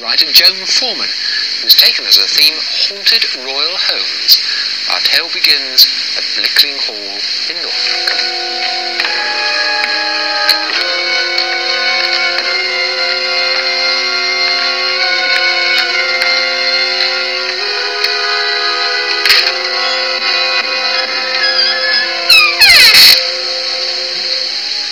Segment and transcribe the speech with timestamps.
[0.00, 1.08] writer Joan Forman,
[1.60, 4.38] who's taken as a theme haunted royal homes.
[4.90, 8.39] Our tale begins at Blickling Hall in Norfolk.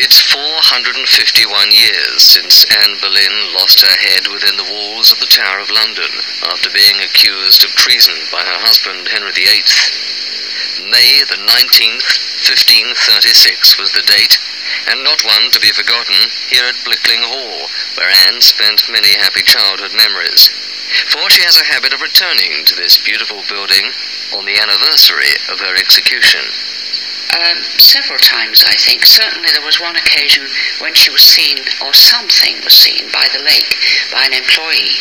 [0.00, 0.96] It's 451
[1.68, 6.08] years since Anne Boleyn lost her head within the walls of the Tower of London
[6.48, 10.88] after being accused of treason by her husband Henry VIII.
[10.88, 12.08] May the 19th,
[12.40, 14.40] 1536 was the date,
[14.88, 16.16] and not one to be forgotten
[16.48, 17.68] here at Blickling Hall,
[18.00, 20.48] where Anne spent many happy childhood memories.
[21.12, 23.92] For she has a habit of returning to this beautiful building
[24.32, 26.48] on the anniversary of her execution.
[27.32, 29.06] Um, several times, I think.
[29.06, 30.46] Certainly, there was one occasion
[30.80, 33.72] when she was seen, or something was seen, by the lake
[34.12, 35.00] by an employee.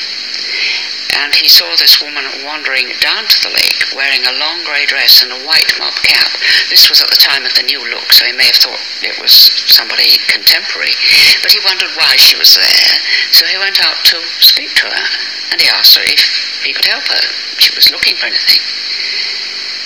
[1.11, 5.21] And he saw this woman wandering down to the lake wearing a long grey dress
[5.21, 6.31] and a white mob cap.
[6.71, 9.19] This was at the time of the new look, so he may have thought it
[9.19, 9.35] was
[9.67, 10.95] somebody contemporary.
[11.43, 12.95] But he wondered why she was there,
[13.35, 15.05] so he went out to speak to her.
[15.51, 17.23] And he asked her if he could help her.
[17.59, 18.63] She was looking for anything.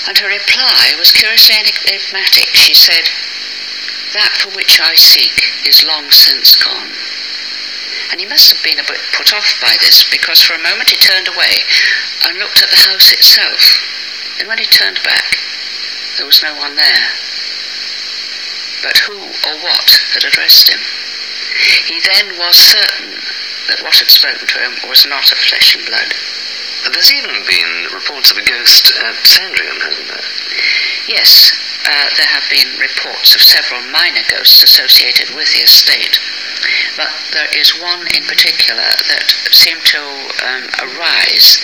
[0.08, 2.53] And her reply was curiously enigmatic.
[2.53, 3.09] She said,
[4.14, 6.94] That for which I seek is long since gone.
[8.11, 10.92] And he must have been a bit put off by this, because for a moment
[10.92, 11.66] he turned away
[12.26, 13.81] and looked at the house itself.
[14.39, 15.38] And when he turned back,
[16.17, 17.09] there was no one there.
[18.83, 20.80] But who or what had addressed him?
[21.88, 23.17] He then was certain
[23.67, 26.14] that what had spoken to him was not of flesh and blood.
[26.91, 30.28] There's even been reports of a ghost at Sandringham, hasn't there?
[31.08, 31.52] Yes,
[31.86, 36.19] uh, there have been reports of several minor ghosts associated with the estate,
[36.97, 40.02] but there is one in particular that seemed to
[40.45, 41.58] um, arise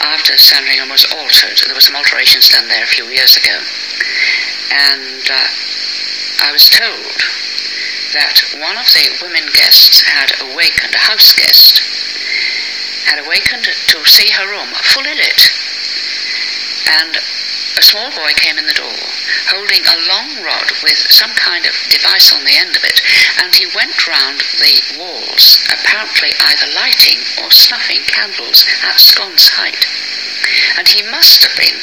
[0.00, 1.60] after Sandringham was altered.
[1.66, 3.60] There were some alterations done there a few years ago,
[4.72, 5.48] and uh,
[6.40, 7.20] I was told
[8.12, 11.99] that one of the women guests had awakened, a house guest,
[13.10, 15.50] had awakened to see her room fully lit.
[16.86, 18.94] And a small boy came in the door,
[19.50, 23.02] holding a long rod with some kind of device on the end of it,
[23.42, 29.86] and he went round the walls, apparently either lighting or snuffing candles at sconce height.
[30.78, 31.78] And he must have been,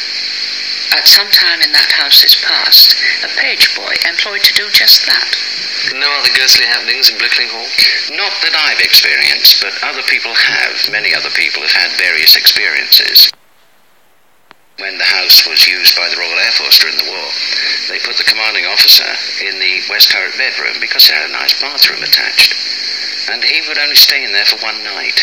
[0.96, 5.30] at some time in that house's past, a page boy employed to do just that.
[5.96, 7.68] No other ghostly happenings in Blickling Hall?
[8.16, 10.76] Not that I've experienced, but other people have.
[10.92, 13.32] Many other people have had various experiences.
[14.80, 17.28] When the house was used by the Royal Air Force during the war,
[17.90, 19.10] they put the commanding officer
[19.42, 22.54] in the west turret bedroom because it had a nice bathroom attached.
[23.30, 25.18] And he would only stay in there for one night.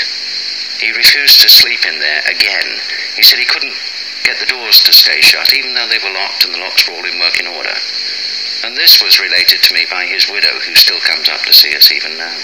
[0.80, 2.80] He refused to sleep in there again.
[3.16, 3.78] He said he couldn't
[4.24, 6.96] get the doors to stay shut, even though they were locked and the locks were
[6.96, 7.76] all in working order.
[8.64, 11.76] And this was related to me by his widow, who still comes up to see
[11.76, 12.36] us even now.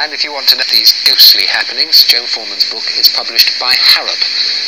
[0.00, 3.74] And if you want to know these ghostly happenings, Joe Forman's book is published by
[3.74, 4.22] Harrap,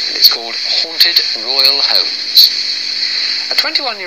[0.08, 2.50] and it's called Haunted Royal Homes.
[3.50, 3.98] A 21 year